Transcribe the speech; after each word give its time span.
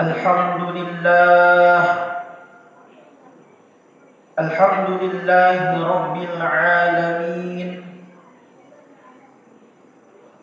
الحمد 0.00 0.76
لله. 0.76 1.84
الحمد 4.38 4.88
لله 5.02 5.88
رب 5.88 6.16
العالمين. 6.16 7.84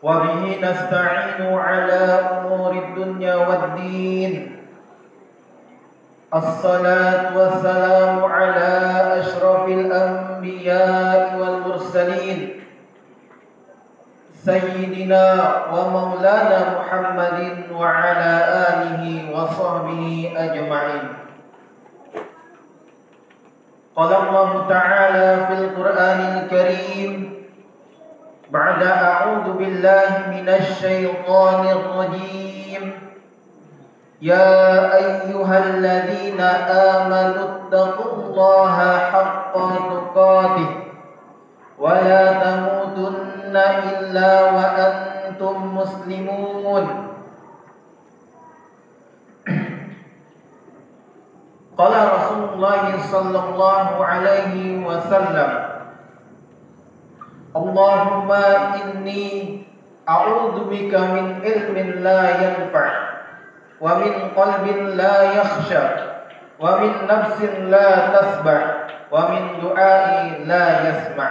وبه 0.04 0.58
نستعين 0.62 1.54
على 1.58 2.02
أمور 2.38 2.72
الدنيا 2.72 3.36
والدين. 3.36 4.66
الصلاة 6.34 7.38
والسلام 7.38 8.26
على 8.26 8.70
أشرف 9.20 9.66
الأنبياء 9.66 11.38
والمرسلين. 11.38 12.59
سيدنا 14.46 15.26
ومولانا 15.74 16.60
محمد 16.80 17.40
وعلى 17.76 18.34
آله 18.68 19.04
وصحبه 19.36 20.34
أجمعين. 20.38 21.08
قال 23.96 24.12
الله 24.16 24.52
تعالى 24.70 25.46
في 25.48 25.54
القرآن 25.54 26.20
الكريم 26.38 27.34
بعد 28.52 28.82
أعوذ 28.84 29.48
بالله 29.60 30.10
من 30.32 30.48
الشيطان 30.50 31.62
الرجيم. 31.68 32.84
يا 34.22 34.60
أيها 34.96 35.58
الذين 35.64 36.42
آمنوا 36.96 37.46
اتقوا 37.56 38.14
الله 38.14 38.78
حق 39.00 39.54
تقاته 39.92 40.72
ولا 41.80 42.24
تموتن 42.34 42.79
إلا 43.59 44.31
وأنتم 44.43 45.77
مسلمون 45.77 46.85
قال 51.79 51.95
رسول 52.15 52.43
الله 52.55 52.85
صلى 53.11 53.39
الله 53.39 54.05
عليه 54.05 54.87
وسلم 54.87 55.51
اللهم 57.57 58.31
إني 58.83 59.63
أعوذ 60.09 60.57
بك 60.71 60.93
من 60.95 61.27
علم 61.45 61.77
لا 62.03 62.21
ينفع 62.43 62.89
ومن 63.81 64.13
قلب 64.37 64.67
لا 64.95 65.17
يخشى 65.23 65.85
ومن 66.61 66.93
نفس 67.11 67.39
لا 67.43 67.89
تسبع 68.17 68.61
ومن 69.13 69.43
دعاء 69.63 70.41
لا 70.47 70.67
يسمع 70.89 71.31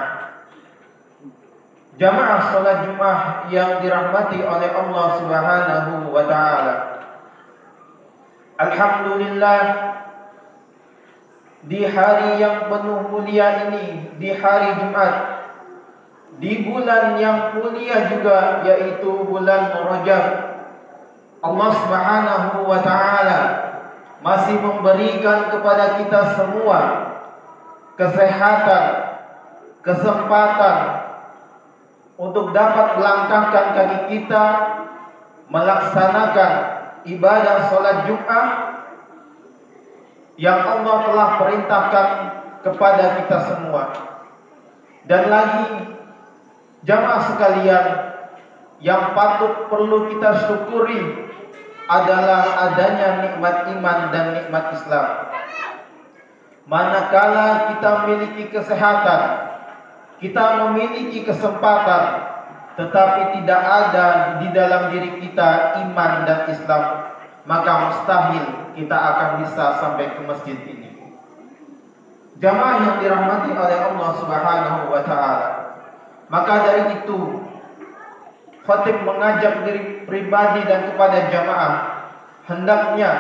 Jamaah 1.99 2.55
salat 2.55 2.87
Jumat 2.87 3.51
yang 3.51 3.83
dirahmati 3.83 4.39
oleh 4.39 4.71
Allah 4.71 5.07
Subhanahu 5.19 6.15
wa 6.15 6.23
taala. 6.31 6.75
Alhamdulillah 8.55 9.63
di 11.67 11.83
hari 11.83 12.39
yang 12.39 12.71
penuh 12.71 13.03
mulia 13.11 13.67
ini, 13.67 14.15
di 14.15 14.31
hari 14.31 14.79
Jumat, 14.79 15.15
di 16.39 16.63
bulan 16.71 17.19
yang 17.19 17.59
mulia 17.59 18.07
juga 18.07 18.63
yaitu 18.63 19.27
bulan 19.27 19.75
Rajab. 19.75 20.25
Allah 21.43 21.71
Subhanahu 21.83 22.63
wa 22.63 22.79
taala 22.79 23.41
masih 24.23 24.55
memberikan 24.55 25.51
kepada 25.51 25.99
kita 25.99 26.39
semua 26.39 26.81
kesehatan, 27.99 28.87
kesempatan 29.83 30.98
untuk 32.19 32.51
dapat 32.51 32.99
melangkahkan 32.99 33.67
kaki 33.79 33.99
kita 34.11 34.45
melaksanakan 35.49 36.53
ibadah 37.07 37.71
sholat 37.71 38.11
Jumat 38.11 38.49
yang 40.35 40.59
Allah 40.59 40.97
telah 41.07 41.29
perintahkan 41.39 42.09
kepada 42.67 43.05
kita 43.23 43.39
semua. 43.47 43.83
Dan 45.07 45.31
lagi 45.31 45.95
jamaah 46.85 47.23
sekalian 47.33 47.87
yang 48.83 49.15
patut 49.15 49.71
perlu 49.73 50.11
kita 50.13 50.47
syukuri 50.47 51.27
adalah 51.89 52.69
adanya 52.69 53.25
nikmat 53.25 53.73
iman 53.79 53.99
dan 54.13 54.37
nikmat 54.37 54.77
Islam. 54.77 55.09
Manakala 56.69 57.73
kita 57.73 57.91
memiliki 58.05 58.53
kesehatan, 58.53 59.48
kita 60.19 60.45
memiliki 60.67 61.23
kesempatan 61.23 62.27
tetapi 62.79 63.43
tidak 63.43 63.63
ada 63.63 64.07
di 64.39 64.55
dalam 64.55 64.95
diri 64.95 65.19
kita 65.19 65.79
iman 65.83 66.13
dan 66.27 66.47
Islam 66.47 66.83
maka 67.43 67.73
mustahil 67.91 68.45
kita 68.79 68.95
akan 68.95 69.29
bisa 69.43 69.65
sampai 69.83 70.15
ke 70.15 70.21
masjid 70.23 70.59
ini. 70.63 70.87
Jamaah 72.39 72.77
yang 72.87 72.97
dirahmati 73.03 73.51
oleh 73.51 73.79
Allah 73.83 74.11
Subhanahu 74.15 74.81
wa 74.95 75.03
taala 75.03 75.49
maka 76.29 76.55
dari 76.67 77.03
itu 77.03 77.19
khatib 78.63 79.01
mengajak 79.03 79.65
diri 79.65 80.05
pribadi 80.05 80.61
dan 80.69 80.93
kepada 80.93 81.19
jamaah 81.33 81.75
hendaknya 82.45 83.13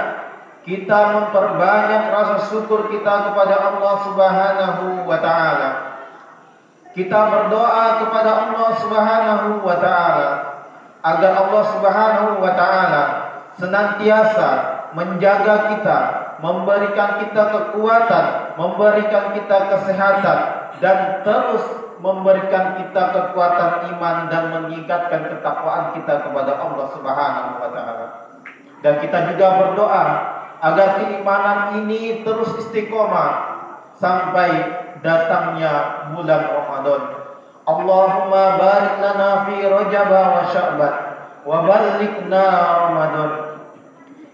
kita 0.63 1.17
memperbanyak 1.17 2.13
rasa 2.13 2.37
syukur 2.53 2.93
kita 2.93 3.33
kepada 3.33 3.55
Allah 3.75 3.95
Subhanahu 4.07 5.09
wa 5.09 5.19
taala 5.19 5.88
kita 6.97 7.21
berdoa 7.29 8.05
kepada 8.05 8.31
Allah 8.49 8.69
Subhanahu 8.81 9.49
wa 9.61 9.77
taala 9.77 10.29
agar 11.05 11.33
Allah 11.47 11.65
Subhanahu 11.77 12.31
wa 12.41 12.53
taala 12.57 13.03
senantiasa 13.59 14.49
menjaga 14.97 15.77
kita, 15.77 15.99
memberikan 16.41 17.21
kita 17.21 17.43
kekuatan, 17.53 18.57
memberikan 18.57 19.37
kita 19.37 19.59
kesehatan 19.69 20.39
dan 20.81 21.21
terus 21.27 21.65
memberikan 21.99 22.79
kita 22.79 23.03
kekuatan 23.11 23.91
iman 23.95 24.17
dan 24.31 24.55
meningkatkan 24.55 25.29
ketakwaan 25.35 25.93
kita 25.99 26.25
kepada 26.25 26.53
Allah 26.63 26.87
Subhanahu 26.95 27.51
wa 27.59 27.69
taala. 27.75 28.07
Dan 28.79 29.03
kita 29.03 29.35
juga 29.35 29.59
berdoa 29.59 30.05
agar 30.63 30.89
keimanan 31.03 31.83
ini 31.83 32.23
terus 32.23 32.55
istiqomah 32.63 33.59
sampai 33.99 34.51
datangnya 35.03 36.07
bulan 36.15 36.43
Ramadan. 36.47 36.68
Allahumma 37.69 38.57
barik 38.57 38.97
lana 39.05 39.31
fi 39.45 39.57
Rajab 39.61 40.09
wa 40.09 40.43
Sya'ban 40.49 40.95
wa 41.45 41.57
balighna 41.69 42.45
Ramadan. 42.89 43.31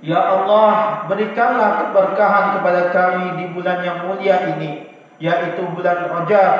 Ya 0.04 0.20
Allah, 0.20 1.02
berikanlah 1.08 1.70
keberkahan 1.80 2.60
kepada 2.60 2.82
kami 2.92 3.26
di 3.40 3.44
bulan 3.56 3.80
yang 3.80 4.04
mulia 4.04 4.54
ini, 4.54 4.86
yaitu 5.18 5.64
bulan 5.72 6.06
Rajab 6.06 6.52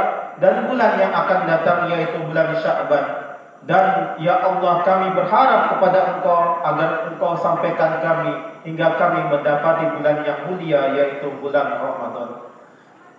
dan 0.43 0.67
bulan 0.67 0.99
yang 0.99 1.13
akan 1.13 1.41
datang 1.47 1.93
yaitu 1.93 2.19
bulan 2.27 2.57
Sya'ban. 2.59 3.25
Dan 3.65 4.17
ya 4.21 4.45
Allah 4.45 4.85
kami 4.85 5.17
berharap 5.17 5.77
kepada 5.77 6.17
Engkau 6.17 6.61
agar 6.61 7.09
Engkau 7.09 7.33
sampaikan 7.39 7.97
kami 8.05 8.33
hingga 8.69 9.01
kami 9.01 9.25
mendapati 9.33 9.89
bulan 9.97 10.21
yang 10.21 10.41
mulia 10.49 10.93
yaitu 10.93 11.33
bulan 11.41 11.81
Ramadan. 11.81 12.54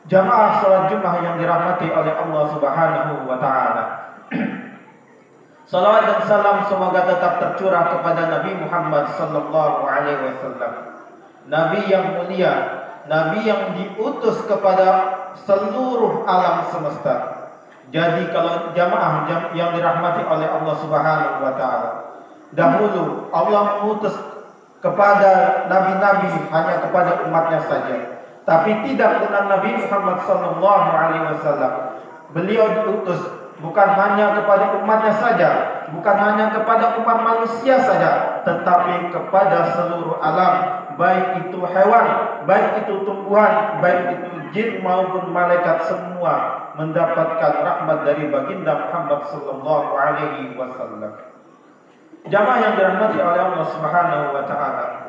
Jamaah 0.06 0.62
salat 0.62 0.84
Jumat 0.94 1.18
yang 1.26 1.36
dirahmati 1.42 1.90
oleh 1.90 2.14
Allah 2.14 2.44
Subhanahu 2.54 3.26
wa 3.26 3.38
taala. 3.42 3.84
Salawat 5.70 6.06
dan 6.06 6.22
salam 6.30 6.62
semoga 6.70 7.10
tetap 7.10 7.42
tercurah 7.42 7.90
kepada 7.90 8.30
Nabi 8.30 8.54
Muhammad 8.54 9.10
sallallahu 9.18 9.82
alaihi 9.82 10.22
wasallam. 10.30 10.74
Nabi 11.50 11.90
yang 11.90 12.22
mulia, 12.22 12.54
nabi 13.10 13.50
yang 13.50 13.74
diutus 13.74 14.46
kepada 14.46 15.10
seluruh 15.42 16.22
alam 16.30 16.70
semesta. 16.70 17.50
Jadi 17.90 18.30
kalau 18.30 18.78
jamaah 18.78 19.26
yang 19.58 19.74
dirahmati 19.74 20.22
oleh 20.22 20.46
Allah 20.54 20.76
Subhanahu 20.86 21.38
wa 21.42 21.54
taala, 21.58 21.90
dahulu 22.54 23.34
Allah 23.34 23.82
mengutus 23.82 24.14
kepada 24.86 25.66
nabi-nabi 25.66 26.30
hanya 26.54 26.76
kepada 26.86 27.26
umatnya 27.26 27.58
saja 27.66 28.16
tapi 28.46 28.72
tidak 28.86 29.26
dengan 29.26 29.44
Nabi 29.50 29.70
Muhammad 29.74 30.18
sallallahu 30.24 30.90
alaihi 30.94 31.26
wasallam. 31.34 31.74
Beliau 32.32 32.66
diutus 32.78 33.22
bukan 33.58 33.90
hanya 33.98 34.38
kepada 34.38 34.78
umatnya 34.78 35.14
saja, 35.18 35.50
bukan 35.90 36.16
hanya 36.16 36.54
kepada 36.54 37.00
umat 37.02 37.26
manusia 37.26 37.82
saja, 37.82 38.42
tetapi 38.46 39.10
kepada 39.10 39.74
seluruh 39.74 40.22
alam, 40.22 40.54
baik 40.94 41.50
itu 41.50 41.60
hewan, 41.66 42.06
baik 42.46 42.86
itu 42.86 42.94
tumbuhan, 43.02 43.82
baik 43.82 44.20
itu 44.20 44.30
jin 44.54 44.70
maupun 44.86 45.34
malaikat 45.34 45.84
semua 45.90 46.66
mendapatkan 46.78 47.54
rahmat 47.66 48.04
dari 48.06 48.30
baginda 48.30 48.88
Muhammad 48.88 49.26
sallallahu 49.32 49.90
alaihi 49.96 50.54
wasallam. 50.54 51.14
Jamaah 52.26 52.58
yang 52.58 52.74
dirahmati 52.78 53.18
oleh 53.22 53.42
Allah 53.42 53.68
Subhanahu 53.70 54.26
wa 54.34 54.44
taala. 54.50 55.05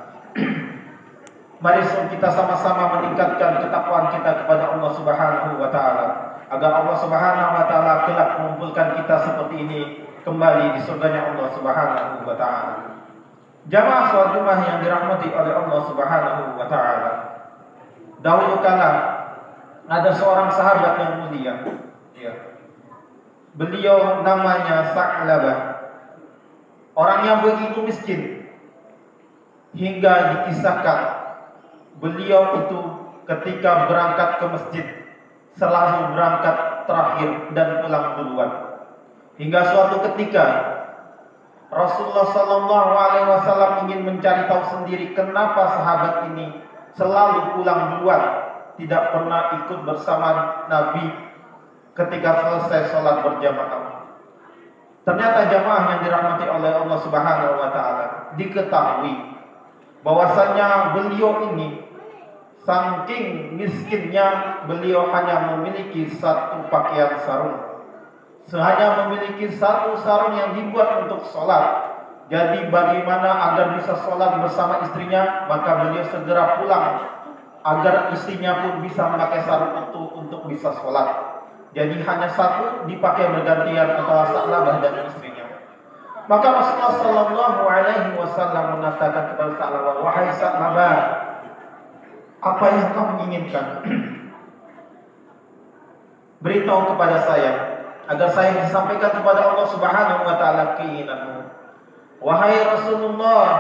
Mari 1.57 1.81
kita 2.13 2.29
sama-sama 2.29 3.01
meningkatkan 3.01 3.65
ketakwaan 3.65 4.13
kita 4.13 4.45
kepada 4.45 4.77
Allah 4.77 4.91
Subhanahu 4.93 5.57
wa 5.57 5.73
taala 5.73 6.07
agar 6.53 6.71
Allah 6.85 6.97
Subhanahu 7.01 7.51
wa 7.57 7.65
taala 7.65 7.93
kelak 8.05 8.31
mengumpulkan 8.37 9.01
kita 9.01 9.17
seperti 9.25 9.65
ini 9.65 9.81
kembali 10.21 10.77
di 10.77 10.81
surganya 10.85 11.33
Allah 11.33 11.49
Subhanahu 11.57 12.29
wa 12.29 12.37
taala. 12.37 12.75
Jamaah 13.73 14.05
sholat 14.13 14.31
Jumat 14.37 14.59
yang 14.69 14.79
dirahmati 14.85 15.29
oleh 15.33 15.53
Allah 15.57 15.81
Subhanahu 15.89 16.43
wa 16.61 16.67
taala. 16.69 17.13
Dahulu 18.21 18.61
kala 18.61 18.91
ada 19.89 20.11
seorang 20.13 20.53
sahabat 20.53 20.93
yang 21.01 21.13
mulia. 21.25 21.55
Ya. 22.21 22.33
Beliau 23.57 24.21
namanya 24.21 24.93
Sa'labah. 24.93 25.59
Orang 26.93 27.21
yang 27.25 27.39
begitu 27.41 27.81
miskin 27.81 28.21
hingga 29.73 30.13
dikisahkan 30.33 31.16
beliau 32.01 32.67
itu 32.67 32.81
ketika 33.27 33.91
berangkat 33.91 34.31
ke 34.39 34.47
masjid 34.47 34.87
selalu 35.57 36.13
berangkat 36.15 36.57
terakhir 36.85 37.31
dan 37.57 37.69
pulang 37.83 38.07
duluan. 38.21 38.51
Hingga 39.37 39.61
suatu 39.69 40.01
ketika 40.13 40.45
Rasulullah 41.69 42.31
Sallallahu 42.31 42.91
Alaihi 42.95 43.29
Wasallam 43.29 43.71
ingin 43.89 44.01
mencari 44.07 44.47
tahu 44.47 44.63
sendiri 44.71 45.13
kenapa 45.13 45.77
sahabat 45.77 46.31
ini 46.33 46.63
selalu 46.95 47.59
pulang 47.59 47.99
duluan, 47.99 48.23
tidak 48.81 49.03
pernah 49.13 49.61
ikut 49.65 49.81
bersama 49.85 50.63
Nabi 50.71 51.05
ketika 51.97 52.31
selesai 52.45 52.93
sholat 52.93 53.25
berjamaah. 53.25 54.05
Ternyata 55.07 55.41
jamaah 55.49 55.83
yang 55.97 56.01
dirahmati 56.03 56.45
oleh 56.51 56.71
Allah 56.83 56.99
Subhanahu 56.99 57.53
Wa 57.63 57.71
Taala 57.71 58.07
diketahui 58.35 59.15
bahwasanya 60.03 60.95
beliau 60.95 61.51
ini 61.55 61.86
saking 62.67 63.55
miskinnya 63.55 64.61
beliau 64.67 65.07
hanya 65.15 65.55
memiliki 65.55 66.11
satu 66.11 66.67
pakaian 66.67 67.15
sarung 67.23 67.77
Sehanya 68.47 69.07
memiliki 69.07 69.51
satu 69.51 69.99
sarung 69.99 70.39
yang 70.39 70.55
dibuat 70.55 71.03
untuk 71.07 71.27
sholat. 71.27 71.99
Jadi 72.31 72.71
bagaimana 72.71 73.55
agar 73.55 73.75
bisa 73.75 73.99
sholat 74.07 74.39
bersama 74.39 74.87
istrinya, 74.87 75.51
maka 75.51 75.83
beliau 75.83 76.07
segera 76.07 76.63
pulang 76.63 76.87
agar 77.67 78.15
istrinya 78.15 78.63
pun 78.63 78.87
bisa 78.87 79.03
memakai 79.11 79.43
sarung 79.43 79.75
itu 79.91 80.03
untuk 80.15 80.47
bisa 80.47 80.71
sholat. 80.79 81.43
Jadi 81.75 81.99
hanya 82.07 82.31
satu 82.31 82.87
dipakai 82.87 83.35
bergantian 83.35 83.99
antara 83.99 84.31
Sa'labah 84.31 84.79
dan 84.79 85.11
istrinya. 85.11 85.45
Maka 86.31 86.47
Rasulullah 86.55 86.95
Sallallahu 87.03 87.63
Alaihi 87.67 88.15
Wasallam 88.15 88.79
mengatakan 88.79 89.35
kepada 89.35 89.53
Sa'labah, 89.59 89.95
wahai 90.07 90.31
Sa'labah, 90.31 91.26
apa 92.47 92.65
yang 92.71 92.89
kamu 92.95 93.13
inginkan? 93.27 93.67
Beritahu 96.45 96.95
kepada 96.95 97.17
saya 97.27 97.53
agar 98.07 98.29
saya 98.31 98.55
bisa 98.55 98.71
sampaikan 98.71 99.19
kepada 99.19 99.51
Allah 99.51 99.67
Subhanahu 99.67 100.23
wa 100.23 100.37
taala 100.39 100.79
keinginanmu. 100.79 101.43
Wahai 102.23 102.63
Rasulullah, 102.63 103.51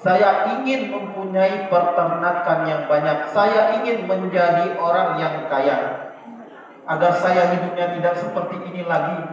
saya 0.00 0.56
ingin 0.56 0.90
mempunyai 0.90 1.68
peternakan 1.68 2.58
yang 2.68 2.82
banyak. 2.88 3.28
Saya 3.30 3.76
ingin 3.80 4.08
menjadi 4.08 4.76
orang 4.80 5.20
yang 5.20 5.46
kaya. 5.48 6.10
Agar 6.84 7.12
saya 7.16 7.48
hidupnya 7.56 7.96
tidak 7.96 8.14
seperti 8.20 8.56
ini 8.72 8.84
lagi. 8.84 9.24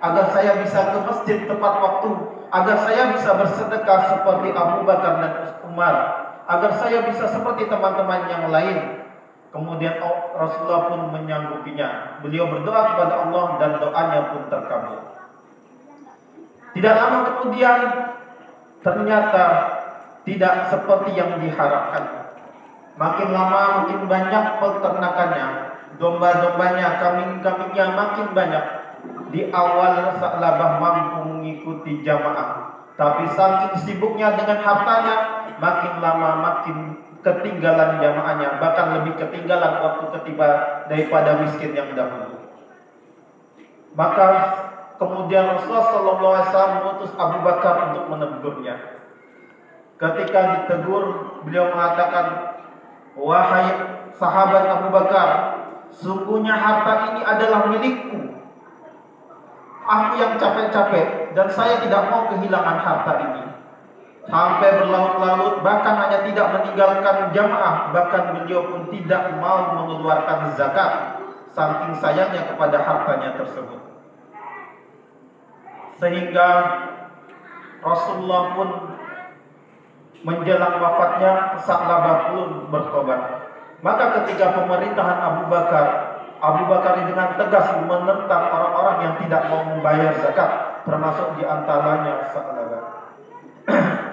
Agar 0.00 0.32
saya 0.32 0.56
bisa 0.60 0.92
ke 0.92 0.98
masjid 1.04 1.38
tepat 1.44 1.74
waktu. 1.80 2.12
Agar 2.48 2.76
saya 2.88 3.12
bisa 3.12 3.30
bersedekah 3.36 4.00
seperti 4.08 4.48
Abu 4.56 4.88
Bakar 4.88 5.20
dan 5.20 5.32
Umar. 5.68 6.23
Agar 6.44 6.76
saya 6.76 7.08
bisa 7.08 7.24
seperti 7.28 7.68
teman-teman 7.68 8.28
yang 8.28 8.52
lain 8.52 9.04
Kemudian 9.54 10.02
Rasulullah 10.34 10.90
pun 10.90 11.14
menyanggupinya. 11.14 12.18
Beliau 12.26 12.50
berdoa 12.50 12.90
kepada 12.90 13.14
Allah 13.22 13.46
dan 13.62 13.70
doanya 13.78 14.20
pun 14.34 14.50
terkabul. 14.50 14.98
Tidak 16.74 16.94
lama 16.98 17.18
kemudian 17.22 17.78
ternyata 18.82 19.44
tidak 20.26 20.74
seperti 20.74 21.14
yang 21.14 21.38
diharapkan. 21.38 22.34
Makin 22.98 23.30
lama 23.30 23.86
makin 23.86 24.10
banyak 24.10 24.44
peternakannya, 24.58 25.46
domba-dombanya, 26.02 26.98
kambing-kambingnya 26.98 27.94
makin 27.94 28.26
banyak. 28.34 28.64
Di 29.30 29.54
awal 29.54 30.18
Sa'labah 30.18 30.82
mampu 30.82 31.30
mengikuti 31.30 32.02
jamaah, 32.02 32.74
tapi 32.98 33.26
saking 33.30 33.74
sibuknya 33.82 34.34
dengan 34.34 34.62
hartanya, 34.62 35.14
makin 35.58 35.92
lama 36.02 36.30
makin 36.40 36.76
ketinggalan 37.24 37.98
jamaahnya, 37.98 38.60
bahkan 38.60 39.00
lebih 39.00 39.16
ketinggalan 39.16 39.80
waktu 39.80 40.04
ketiba 40.20 40.48
daripada 40.86 41.40
miskin 41.40 41.72
yang 41.72 41.96
dahulu. 41.96 42.36
Maka 43.96 44.26
kemudian 45.00 45.56
Rasulullah 45.56 45.88
Shallallahu 45.88 46.34
Alaihi 46.36 46.46
Wasallam 46.52 46.74
mengutus 46.82 47.12
Abu 47.16 47.38
Bakar 47.40 47.74
untuk 47.90 48.04
menegurnya. 48.12 48.76
Ketika 49.96 50.40
ditegur, 50.58 51.04
beliau 51.46 51.72
mengatakan, 51.72 52.58
wahai 53.16 53.68
sahabat 54.18 54.64
Abu 54.68 54.88
Bakar, 54.92 55.28
sungguhnya 55.94 56.52
harta 56.52 57.14
ini 57.14 57.20
adalah 57.24 57.60
milikku. 57.72 58.20
Aku 59.84 60.12
yang 60.16 60.36
capek-capek 60.36 61.36
dan 61.36 61.46
saya 61.48 61.80
tidak 61.80 62.08
mau 62.08 62.28
kehilangan 62.32 62.78
harta 62.82 63.12
ini 63.20 63.53
sampai 64.24 64.80
berlarut-larut 64.80 65.60
bahkan 65.60 65.94
hanya 66.00 66.24
tidak 66.24 66.46
meninggalkan 66.56 67.16
jamaah 67.36 67.92
bahkan 67.92 68.22
beliau 68.40 68.64
pun 68.72 68.88
tidak 68.88 69.36
mau 69.36 69.76
mengeluarkan 69.76 70.48
zakat 70.56 71.20
saking 71.54 71.94
sayangnya 71.94 72.50
kepada 72.50 72.82
hartanya 72.82 73.38
tersebut. 73.38 73.80
Sehingga 75.94 76.48
Rasulullah 77.78 78.42
pun 78.58 78.68
menjelang 80.26 80.82
wafatnya 80.82 81.54
Sa'labah 81.62 82.34
pun 82.34 82.44
bertobat. 82.74 83.20
Maka 83.84 84.24
ketika 84.24 84.56
pemerintahan 84.58 85.18
Abu 85.20 85.42
Bakar 85.46 85.86
Abu 86.42 86.66
Bakar 86.66 86.98
dengan 87.06 87.38
tegas 87.38 87.70
menentang 87.86 88.44
orang-orang 88.50 88.96
yang 89.06 89.14
tidak 89.22 89.42
mau 89.52 89.62
membayar 89.64 90.12
zakat 90.18 90.50
termasuk 90.82 91.38
di 91.38 91.44
antaranya 91.46 92.20
Sa'labah 92.34 92.82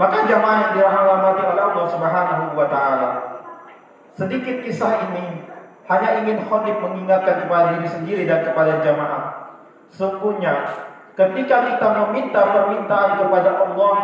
Maka 0.00 0.24
jamaah 0.24 0.56
yang 0.56 0.72
dirahmati 0.80 1.42
oleh 1.44 1.62
Allah 1.68 1.86
Subhanahu 1.92 2.44
wa 2.56 2.66
taala. 2.72 3.10
Sedikit 4.16 4.64
kisah 4.64 5.08
ini 5.12 5.44
hanya 5.88 6.10
ingin 6.24 6.48
khotib 6.48 6.80
mengingatkan 6.80 7.44
kepada 7.44 7.76
diri 7.76 7.88
sendiri 7.88 8.22
dan 8.24 8.40
kepada 8.44 8.80
jamaah. 8.80 9.52
Sungguhnya 9.92 10.64
ketika 11.12 11.68
kita 11.68 11.88
meminta 12.04 12.40
permintaan 12.40 13.20
kepada 13.20 13.50
Allah, 13.60 13.94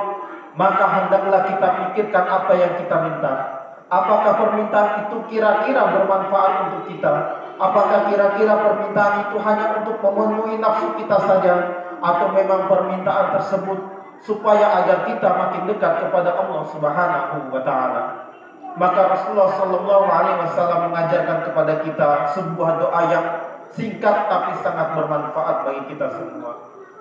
maka 0.52 0.84
hendaklah 0.84 1.42
kita 1.48 1.68
pikirkan 1.80 2.24
apa 2.28 2.52
yang 2.52 2.72
kita 2.76 2.96
minta. 3.08 3.34
Apakah 3.88 4.36
permintaan 4.36 5.08
itu 5.08 5.16
kira-kira 5.32 5.88
bermanfaat 5.88 6.68
untuk 6.68 6.92
kita? 6.92 7.12
Apakah 7.56 8.12
kira-kira 8.12 8.60
permintaan 8.60 9.24
itu 9.24 9.36
hanya 9.40 9.80
untuk 9.80 9.96
memenuhi 10.04 10.60
nafsu 10.60 10.92
kita 11.00 11.16
saja 11.16 11.54
atau 11.96 12.26
memang 12.36 12.68
permintaan 12.68 13.40
tersebut 13.40 13.97
supaya 14.22 14.82
agar 14.82 15.06
kita 15.06 15.28
makin 15.28 15.62
dekat 15.70 16.06
kepada 16.06 16.34
Allah 16.34 16.62
Subhanahu 16.70 17.36
wa 17.50 17.62
taala. 17.62 18.02
Maka 18.78 19.00
Rasulullah 19.10 19.50
sallallahu 19.58 20.06
alaihi 20.06 20.38
wasallam 20.46 20.80
mengajarkan 20.90 21.38
kepada 21.50 21.74
kita 21.82 22.10
sebuah 22.30 22.70
doa 22.78 23.00
yang 23.10 23.26
singkat 23.74 24.30
tapi 24.30 24.54
sangat 24.62 24.94
bermanfaat 24.94 25.66
bagi 25.66 25.82
kita 25.94 26.06
semua. 26.14 26.52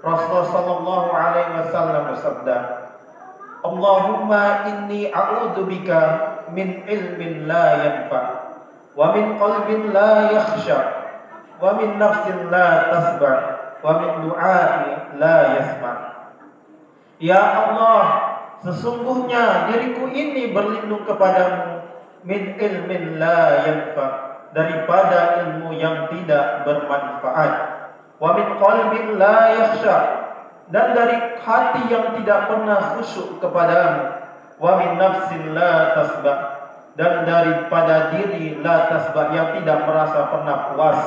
Rasulullah 0.01 0.47
sallallahu 0.49 1.09
alaihi 1.13 1.53
wasallam 1.61 2.01
bersabda, 2.13 2.57
"Allahumma 3.61 4.65
inni 4.69 5.09
a'udzubika 5.09 5.99
min 6.53 6.85
ilmin 6.85 7.45
la 7.45 7.65
yanfa 7.81 8.23
wa 8.97 9.13
min 9.13 9.37
qalbin 9.37 9.93
la 9.93 10.33
yakhsha 10.33 10.79
wa 11.61 11.77
min 11.77 11.97
nafsin 12.01 12.49
la 12.49 12.89
tasba 12.89 13.33
wa 13.81 13.91
min 14.01 14.11
du'ai 14.29 15.17
la 15.21 15.36
yasma'." 15.36 15.36
Ya 17.17 17.41
Allah, 17.41 18.01
sesungguhnya 18.61 19.73
diriku 19.73 20.05
ini 20.13 20.53
berlindung 20.53 21.01
kepadamu 21.09 21.81
min 22.21 22.57
ilmin 22.61 23.17
la 23.17 23.65
yanfa 23.65 24.07
daripada 24.53 25.41
ilmu 25.45 25.73
yang 25.73 26.13
tidak 26.13 26.61
bermanfaat. 26.61 27.53
Wa 28.21 28.37
min 28.37 28.47
qalbin 28.61 29.17
la 29.17 29.37
yakhsha 29.57 29.97
dan 30.69 30.93
dari 30.93 31.41
hati 31.41 31.89
yang 31.89 32.13
tidak 32.21 32.49
pernah 32.49 32.97
khusyuk 32.97 33.41
kepadamu. 33.41 34.03
Wa 34.57 34.71
min 34.77 34.97
nafsin 34.97 35.57
la 35.57 35.97
tasba 35.97 36.33
dan 36.97 37.29
daripada 37.29 38.13
diri 38.13 38.57
la 38.61 38.89
tasba 38.89 39.33
yang 39.33 39.57
tidak 39.61 39.85
merasa 39.85 40.33
pernah 40.33 40.57
puas 40.73 41.01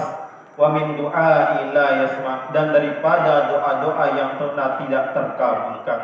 wa 0.60 0.76
min 0.76 1.00
du'ai 1.00 1.72
la 1.72 2.04
yasma 2.04 2.52
dan 2.52 2.76
daripada 2.76 3.48
doa-doa 3.48 4.06
yang 4.12 4.36
pernah 4.36 4.76
tidak 4.76 5.16
terkabulkan. 5.16 6.00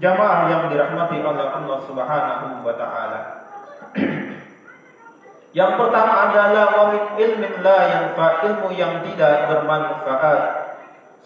Jamaah 0.00 0.48
yang 0.48 0.62
dirahmati 0.72 1.20
oleh 1.20 1.44
Allah 1.44 1.78
Subhanahu 1.84 2.64
wa 2.64 2.72
taala. 2.72 3.20
yang 5.58 5.76
pertama 5.76 6.32
adalah 6.32 6.66
wa 6.72 6.84
min 6.96 7.04
ilmin 7.20 7.52
la 7.60 7.78
yanfa 7.92 8.26
ilmu 8.48 8.72
yang 8.72 9.04
tidak 9.04 9.52
bermanfaat. 9.52 10.40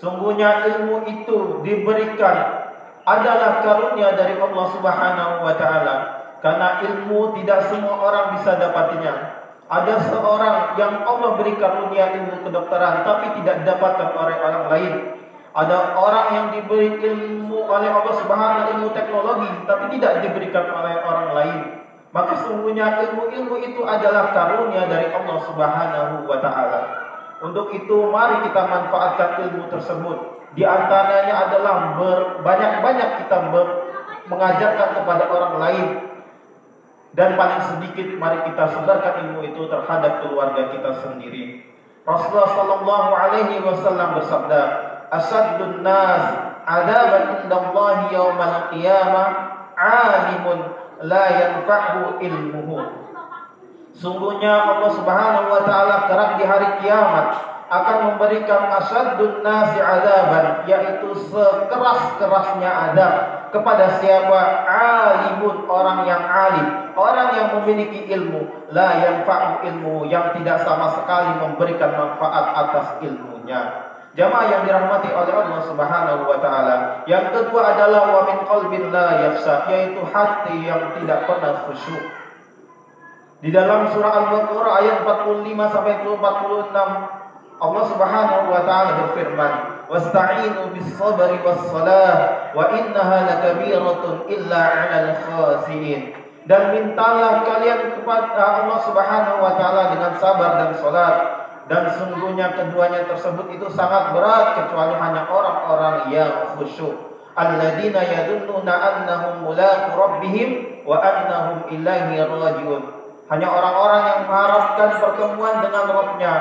Sungguhnya 0.02 0.66
ilmu 0.74 1.06
itu 1.06 1.62
diberikan 1.62 2.66
adalah 3.06 3.62
karunia 3.62 4.18
dari 4.18 4.34
Allah 4.34 4.66
Subhanahu 4.74 5.34
wa 5.46 5.54
taala. 5.54 5.96
Karena 6.42 6.82
ilmu 6.82 7.38
tidak 7.38 7.70
semua 7.70 8.02
orang 8.02 8.34
bisa 8.34 8.58
dapatinya. 8.58 9.43
Ada 9.64 9.96
seorang 10.12 10.76
yang 10.76 11.08
Allah 11.08 11.40
beri 11.40 11.56
karunia 11.56 12.12
ilmu 12.20 12.44
kedokteran 12.44 13.00
tapi 13.00 13.32
tidak 13.40 13.64
dapatkan 13.64 14.12
oleh 14.12 14.36
orang 14.36 14.64
lain. 14.68 14.94
Ada 15.56 15.96
orang 15.96 16.26
yang 16.36 16.46
diberi 16.52 17.00
ilmu 17.00 17.64
oleh 17.64 17.88
Allah 17.88 18.14
Subhanahu 18.20 18.76
ilmu 18.76 18.88
teknologi 18.92 19.48
tapi 19.64 19.96
tidak 19.96 20.20
diberikan 20.20 20.68
oleh 20.68 21.00
orang 21.00 21.28
lain. 21.32 21.58
Maka 22.12 22.36
sungguhnya 22.44 23.08
ilmu-ilmu 23.08 23.56
itu 23.64 23.80
adalah 23.82 24.36
karunia 24.36 24.84
dari 24.84 25.08
Allah 25.08 25.38
Subhanahu 25.48 26.28
wa 26.28 26.38
taala. 26.44 26.80
Untuk 27.40 27.72
itu 27.72 27.96
mari 28.12 28.44
kita 28.44 28.68
manfaatkan 28.68 29.48
ilmu 29.48 29.64
tersebut. 29.72 30.44
Di 30.54 30.62
antaranya 30.62 31.48
adalah 31.50 31.96
banyak-banyak 32.44 33.08
kita 33.24 33.36
mengajarkan 34.28 34.88
kepada 35.00 35.24
orang 35.32 35.54
lain 35.58 35.86
dan 37.14 37.38
paling 37.38 37.62
sedikit 37.62 38.18
mari 38.18 38.42
kita 38.50 38.74
sebarkan 38.74 39.14
ilmu 39.26 39.40
itu 39.46 39.70
terhadap 39.70 40.26
keluarga 40.26 40.74
kita 40.74 40.90
sendiri. 40.98 41.62
Rasulullah 42.02 42.50
sallallahu 42.52 43.10
alaihi 43.14 43.62
wasallam 43.62 44.18
bersabda, 44.18 44.62
"Asaddun 45.14 45.86
nas 45.86 46.22
'adaban 46.66 47.46
indallahi 47.46 48.12
yaumal 48.12 48.74
qiyamah 48.74 49.26
'alimun 49.78 50.58
la 51.06 51.24
yanfa'u 51.30 52.18
ilmuhu. 52.18 52.78
Sungguhnya 53.94 54.74
Allah 54.74 54.90
Subhanahu 54.90 55.54
wa 55.54 55.62
taala 55.62 56.10
kelak 56.10 56.42
di 56.42 56.44
hari 56.44 56.82
kiamat 56.82 57.54
akan 57.70 57.96
memberikan 58.14 58.74
asaddun 58.74 59.40
nasi 59.46 59.78
adaban 59.78 60.66
yaitu 60.66 61.14
sekeras-kerasnya 61.30 62.70
adab 62.90 63.14
kepada 63.54 64.02
siapa 64.02 64.66
alimun 64.66 65.64
orang 65.70 66.04
yang 66.10 66.22
alim 66.26 66.83
orang 66.94 67.28
yang 67.36 67.48
memiliki 67.60 68.08
ilmu 68.10 68.70
la 68.74 68.98
yanfa'u 69.02 69.66
ilmu 69.66 70.06
yang 70.08 70.34
tidak 70.38 70.62
sama 70.62 70.90
sekali 70.94 71.38
memberikan 71.42 71.92
manfaat 71.94 72.46
atas 72.54 72.86
ilmunya 73.04 73.84
Jamaah 74.14 74.46
yang 74.46 74.62
dirahmati 74.62 75.10
oleh 75.10 75.34
Allah 75.34 75.60
Subhanahu 75.66 76.22
wa 76.30 76.38
taala. 76.38 77.02
Yang 77.02 77.34
kedua 77.34 77.74
adalah 77.74 78.14
wa 78.14 78.22
min 78.30 78.46
qalbin 78.46 78.94
la 78.94 79.26
yafsa, 79.26 79.66
yaitu 79.66 80.06
hati 80.06 80.54
yang 80.62 80.94
tidak 80.94 81.26
pernah 81.26 81.66
khusyuk. 81.66 82.04
Di 83.42 83.50
dalam 83.50 83.90
surah 83.90 84.14
Al-Baqarah 84.14 84.72
ayat 84.86 84.96
45 85.02 85.74
sampai 85.74 85.94
46 86.06 86.14
Allah 87.58 87.84
Subhanahu 87.90 88.46
wa 88.54 88.62
taala 88.62 88.90
berfirman, 89.02 89.52
"Wasta'inu 89.90 90.70
bis-sabri 90.78 91.42
was-salah 91.42 92.54
wa 92.54 92.70
innaha 92.70 93.18
lakabiratun 93.26 94.30
illa 94.30 94.62
'alal 94.62 95.10
khasiin." 95.26 96.23
Dan 96.44 96.76
mintalah 96.76 97.40
kalian 97.40 97.96
kepada 97.96 98.64
Allah 98.64 98.78
Subhanahu 98.84 99.40
wa 99.40 99.56
taala 99.56 99.96
dengan 99.96 100.12
sabar 100.20 100.50
dan 100.60 100.70
salat. 100.76 101.16
Dan 101.64 101.88
sungguhnya 101.88 102.52
keduanya 102.52 103.08
tersebut 103.08 103.48
itu 103.56 103.64
sangat 103.72 104.12
berat 104.12 104.52
kecuali 104.52 104.92
hanya 105.00 105.24
orang-orang 105.24 106.12
yang 106.12 106.52
khusyuk. 106.52 107.16
Alladzina 107.32 108.04
yadunnuna 108.04 108.76
annahum 108.76 109.48
mulaqu 109.48 109.96
rabbihim 109.96 110.84
wa 110.84 111.00
annahum 111.00 111.64
ilaihi 111.72 112.20
rajiun. 112.20 112.82
Hanya 113.32 113.48
orang-orang 113.48 114.02
yang 114.04 114.18
mengharapkan 114.28 114.90
pertemuan 115.00 115.64
dengan 115.64 115.84
Rabbnya. 115.88 116.34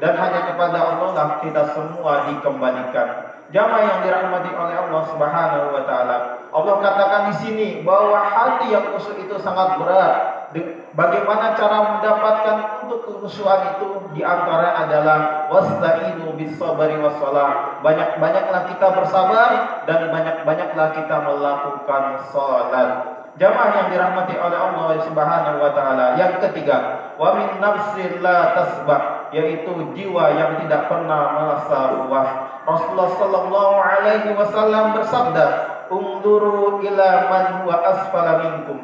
Dan 0.00 0.16
hanya 0.16 0.40
kepada 0.48 0.78
Allah 0.80 1.08
lah 1.12 1.28
kita 1.44 1.76
semua 1.76 2.32
dikembalikan 2.32 3.29
jamaah 3.50 3.82
yang 3.82 3.98
dirahmati 4.06 4.50
oleh 4.54 4.76
Allah 4.78 5.02
Subhanahu 5.10 5.66
wa 5.74 5.82
taala 5.86 6.16
Allah 6.50 6.74
katakan 6.82 7.22
di 7.30 7.34
sini 7.38 7.68
bahwa 7.86 8.18
hati 8.18 8.74
yang 8.74 8.90
khusyuk 8.94 9.18
itu 9.22 9.36
sangat 9.38 9.78
berat 9.78 10.40
Bagaimana 10.90 11.54
cara 11.54 11.94
mendapatkan 11.94 12.82
untuk 12.82 13.06
kekhusyuan 13.06 13.78
itu 13.78 14.10
di 14.10 14.26
antara 14.26 14.82
adalah 14.82 15.46
wasta'inu 15.46 16.34
bis 16.34 16.58
sabri 16.58 16.98
wassalah. 16.98 17.78
Banyak-banyaklah 17.86 18.66
kita 18.74 18.98
bersabar 18.98 19.50
dan 19.86 20.10
banyak-banyaklah 20.10 20.88
kita 20.98 21.16
melakukan 21.22 22.26
salat. 22.34 22.90
Jamaah 23.38 23.70
yang 23.78 23.88
dirahmati 23.94 24.34
oleh 24.34 24.58
Allah 24.58 24.88
Subhanahu 25.06 25.62
wa 25.62 25.70
taala. 25.70 26.18
Yang 26.18 26.50
ketiga, 26.50 26.76
wa 27.14 27.38
min 27.38 27.62
nafsin 27.62 28.18
la 28.18 28.58
tasbah, 28.58 29.02
yaitu 29.30 29.72
jiwa 29.94 30.24
yang 30.34 30.60
tidak 30.62 30.90
pernah 30.90 31.22
merasa 31.34 32.06
puas. 32.06 32.28
Rasulullah 32.66 33.10
sallallahu 33.16 33.76
alaihi 33.78 34.30
wasallam 34.36 34.84
bersabda, 34.98 35.46
"Unduru 35.90 36.84
ila 36.84 37.08
man 37.30 37.46
huwa 37.62 37.76
asfala 37.82 38.32
minkum." 38.46 38.78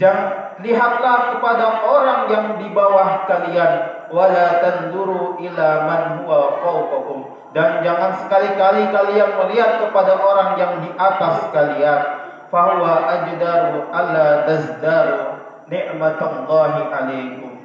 Jangan 0.00 0.60
lihatlah 0.64 1.36
kepada 1.36 1.84
orang 1.84 2.20
yang 2.30 2.46
di 2.60 2.68
bawah 2.72 3.26
kalian 3.28 3.72
wala 4.10 4.46
tanduru 4.62 5.38
ila 5.38 5.68
man 5.86 6.02
huwa 6.22 6.60
fawqakum 6.62 7.18
dan 7.50 7.82
jangan 7.82 8.14
sekali-kali 8.22 8.90
kalian 8.94 9.30
melihat 9.42 9.82
kepada 9.82 10.18
orang 10.18 10.54
yang 10.54 10.72
di 10.82 10.90
atas 10.94 11.50
kalian 11.50 12.00
fahuwa 12.50 13.06
ajdaru 13.06 13.90
alla 13.90 14.46
tazdaru 14.46 15.18
ni'matallahi 15.66 16.82
alaikum 16.90 17.59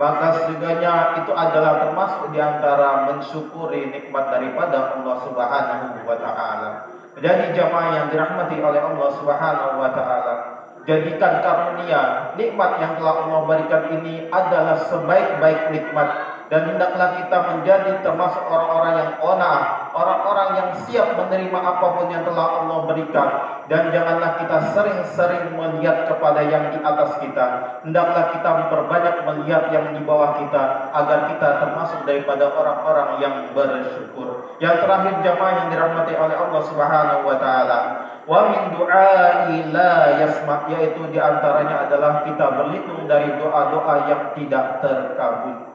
maka 0.00 0.32
setidaknya 0.32 1.20
itu 1.20 1.32
adalah 1.36 1.84
termasuk 1.84 2.32
di 2.32 2.40
antara 2.40 3.04
mensyukuri 3.12 3.92
nikmat 3.92 4.32
daripada 4.32 4.96
Allah 4.96 5.16
Subhanahu 5.28 6.00
wa 6.08 6.16
taala. 6.16 6.70
Jadi 7.20 7.52
jamaah 7.52 7.88
yang 7.92 8.06
dirahmati 8.08 8.56
oleh 8.64 8.80
Allah 8.80 9.08
Subhanahu 9.12 9.76
wa 9.76 9.90
taala, 9.92 10.34
Jadikan 10.88 11.44
karunia 11.44 12.32
nikmat 12.40 12.80
yang 12.80 12.96
telah 12.96 13.28
Allah 13.28 13.44
berikan 13.44 14.00
ini 14.00 14.32
adalah 14.32 14.80
sebaik-baik 14.88 15.76
nikmat 15.76 16.08
dan 16.50 16.66
hendaklah 16.66 17.14
kita 17.14 17.38
menjadi 17.46 18.02
termasuk 18.02 18.42
orang-orang 18.42 18.94
yang 18.98 19.10
onah, 19.22 19.86
orang-orang 19.94 20.48
yang 20.58 20.68
siap 20.82 21.14
menerima 21.14 21.58
apa 21.62 21.86
pun 21.94 22.10
yang 22.10 22.26
telah 22.26 22.66
Allah 22.66 22.78
berikan 22.90 23.28
dan 23.70 23.94
janganlah 23.94 24.34
kita 24.34 24.58
sering-sering 24.74 25.54
melihat 25.54 26.10
kepada 26.10 26.42
yang 26.42 26.74
di 26.74 26.82
atas 26.82 27.22
kita. 27.22 27.46
Hendaklah 27.86 28.34
kita 28.34 28.50
memperbanyak 28.66 29.22
melihat 29.30 29.70
yang 29.70 29.94
di 29.94 30.02
bawah 30.02 30.42
kita 30.42 30.90
agar 30.90 31.30
kita 31.30 31.48
termasuk 31.62 32.02
daripada 32.02 32.50
orang-orang 32.50 33.22
yang 33.22 33.34
bersyukur. 33.54 34.58
Yang 34.58 34.82
terakhir 34.82 35.22
jamaah 35.22 35.52
yang 35.54 35.68
dirahmati 35.70 36.18
oleh 36.18 36.34
Allah 36.34 36.62
Subhanahu 36.66 37.22
wa 37.30 37.36
taala 37.38 37.80
wa 38.26 38.50
min 38.50 38.74
du'ai 38.74 39.70
la 39.70 40.18
yasma 40.18 40.66
yaitu 40.66 41.06
di 41.14 41.18
antaranya 41.22 41.86
adalah 41.86 42.26
kita 42.26 42.46
berlindung 42.58 43.06
dari 43.06 43.38
doa-doa 43.38 43.94
yang 44.10 44.34
tidak 44.34 44.82
terkabul. 44.82 45.69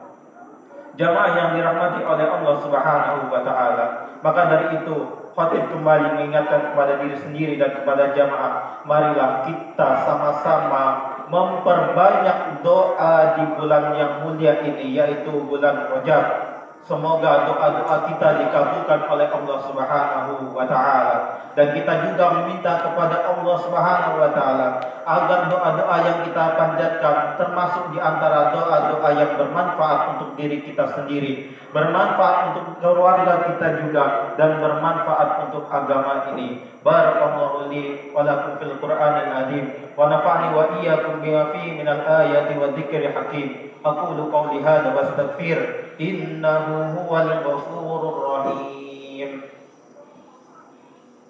Jamaah 0.96 1.30
yang 1.36 1.48
dirahmati 1.60 2.00
oleh 2.08 2.24
Allah 2.24 2.54
Subhanahu 2.64 3.28
wa 3.28 3.40
taala. 3.44 3.86
Maka 4.24 4.40
dari 4.48 4.80
itu, 4.80 4.96
khatib 5.36 5.68
kembali 5.68 6.16
mengingatkan 6.16 6.72
kepada 6.72 7.04
diri 7.04 7.16
sendiri 7.20 7.54
dan 7.60 7.84
kepada 7.84 8.16
jamaah, 8.16 8.82
marilah 8.88 9.44
kita 9.44 9.90
sama-sama 10.08 10.84
memperbanyak 11.28 12.64
doa 12.64 13.36
di 13.36 13.44
bulan 13.60 13.92
yang 13.92 14.12
mulia 14.24 14.64
ini 14.64 14.96
yaitu 14.96 15.36
bulan 15.44 15.92
Rajab 15.92 16.55
Semoga 16.86 17.50
doa-doa 17.50 18.06
kita 18.06 18.46
dikabulkan 18.46 19.10
oleh 19.10 19.26
Allah 19.26 19.58
Subhanahu 19.66 20.54
wa 20.54 20.70
taala. 20.70 21.16
Dan 21.58 21.74
kita 21.74 22.06
juga 22.06 22.30
meminta 22.38 22.78
kepada 22.78 23.26
Allah 23.26 23.56
Subhanahu 23.58 24.14
wa 24.22 24.30
taala 24.30 24.68
agar 25.02 25.50
doa-doa 25.50 25.96
yang 26.06 26.18
kita 26.30 26.44
panjatkan 26.54 27.34
termasuk 27.42 27.90
di 27.90 27.98
antara 27.98 28.54
doa-doa 28.54 29.08
yang 29.18 29.34
bermanfaat 29.34 30.14
untuk 30.14 30.38
diri 30.38 30.62
kita 30.62 30.94
sendiri, 30.94 31.58
bermanfaat 31.74 32.54
untuk 32.54 32.78
keluarga 32.78 33.50
kita 33.50 33.82
juga 33.82 34.04
dan 34.36 34.60
bermanfaat 34.62 35.48
untuk 35.48 35.66
agama 35.72 36.30
ini. 36.36 36.60
Barakallahu 36.84 37.72
li 37.72 38.12
wa 38.14 38.22
lakum 38.22 38.60
fil 38.62 38.78
Qur'anil 38.78 39.32
azim 39.32 39.64
wa 39.98 40.06
nafa'ni 40.06 40.54
wa 40.54 40.78
iyyakum 40.78 41.18
bima 41.24 41.50
fihi 41.56 41.74
minal 41.74 42.04
ayati 42.06 42.54
wa 42.60 42.70
dzikril 42.76 43.10
hakim. 43.10 43.74
Aqulu 43.82 44.30
qawli 44.30 44.62
hadha 44.62 44.94
wastaghfir 44.94 45.58
innahu 45.98 46.94
huwal 46.94 47.32
ghafurur 47.42 48.18
rahim. 48.38 49.42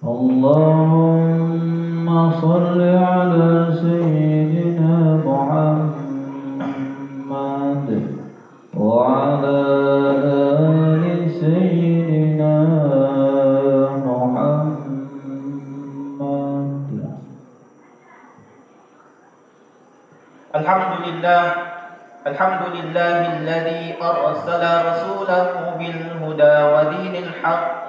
Allahumma 0.05 1.17
salli 2.37 2.91
ala 2.93 3.73
sayyidina 3.73 4.26
الحمد 20.87 21.09
لله 21.09 21.43
الحمد 22.27 22.63
لله 22.75 23.19
الذي 23.37 23.95
أرسل 24.03 24.63
رسوله 24.87 25.51
بالهدى 25.79 26.57
ودين 26.75 27.15
الحق 27.25 27.85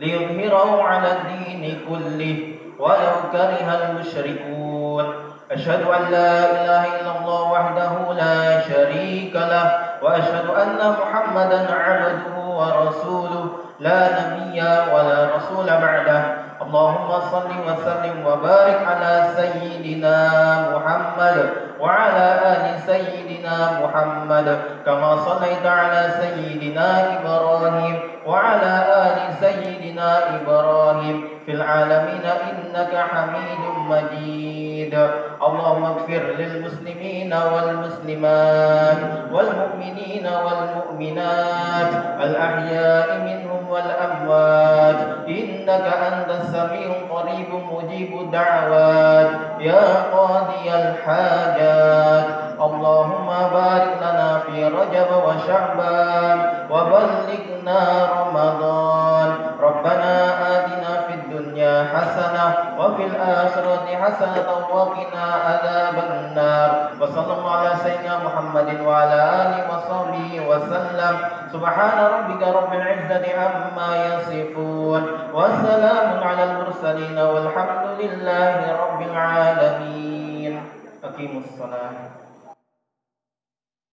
ليظهره 0.00 0.82
على 0.82 1.08
الدين 1.12 1.80
كله 1.88 2.38
ولو 2.78 3.14
كره 3.32 3.68
المشركون. 3.82 5.06
أشهد 5.50 5.82
أن 5.82 6.02
لا 6.10 6.34
إله 6.54 6.82
إلا 7.00 7.12
الله 7.18 7.42
وحده 7.52 7.92
لا 8.14 8.60
شريك 8.60 9.34
له 9.34 9.66
وأشهد 10.02 10.46
أن 10.46 10.78
محمدا 11.02 11.60
عبده 11.74 12.36
ورسوله 12.38 13.44
لا 13.80 14.00
نبي 14.18 14.60
ولا 14.94 15.18
رسول 15.36 15.66
بعده. 15.66 16.22
اللهم 16.70 17.10
صل 17.34 17.50
وسلم 17.66 18.26
وبارك 18.26 18.78
على 18.86 19.14
سيدنا 19.36 20.16
محمد 20.70 21.36
وعلى 21.80 22.26
آل 22.52 22.64
سيدنا 22.86 23.56
محمد 23.82 24.58
كما 24.86 25.16
صليت 25.16 25.66
على 25.66 26.02
سيدنا 26.22 26.88
إبراهيم 27.18 27.96
وعلى 28.26 28.74
آل 29.06 29.18
سيدنا 29.42 30.10
إبراهيم 30.36 31.28
في 31.46 31.52
العالمين 31.52 32.24
إنك 32.50 32.92
حميد 33.10 33.62
مجيد. 33.90 34.94
اللهم 35.46 35.84
اغفر 35.84 36.22
للمسلمين 36.38 37.32
والمسلمات 37.52 39.00
والمؤمنين 39.32 40.26
والمؤمنات 40.44 41.92
الأحياء 42.20 43.08
منهم 43.26 43.59
والأموات. 43.70 44.96
إنك 45.28 45.92
أنت 46.08 46.30
السميع 46.40 46.96
القريب 46.96 47.46
مجيب 47.72 48.20
الدعوات. 48.20 49.30
يا 49.60 50.02
قاضي 50.12 50.74
الحاجات. 50.74 52.24
اللهم 52.60 53.26
بارك 53.52 53.96
لنا 54.00 54.38
في 54.46 54.64
رجب 54.64 55.06
وشعبان. 55.26 56.66
وبلغنا 56.70 58.08
رمضان. 58.20 59.32
ربنا 59.60 60.26
آتنا 60.56 60.69
حسنة 61.84 62.54
وفي 62.78 63.06
الآخرة 63.06 63.86
حسنة 64.02 64.48
وقنا 64.72 65.24
عذاب 65.46 65.96
النار. 66.10 66.70
وصلى 67.00 67.32
الله 67.32 67.50
على 67.50 67.76
سيدنا 67.76 68.18
محمد 68.18 68.80
وعلى 68.80 69.18
آله 69.42 69.58
وصحبه 69.70 70.30
وسلم. 70.48 71.14
سبحان 71.52 71.98
ربك 72.04 72.42
رب 72.48 72.72
العزة 72.72 73.24
عما 73.38 73.90
يصفون. 74.06 75.02
وسلام 75.34 76.08
على 76.24 76.44
المرسلين 76.44 77.18
والحمد 77.18 77.84
لله 78.00 78.56
رب 78.80 79.00
العالمين. 79.02 80.62
أقيموا 81.04 81.40
الصلاة. 81.40 82.29